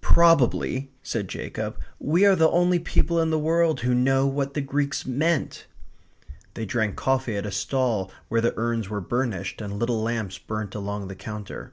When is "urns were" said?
8.56-9.00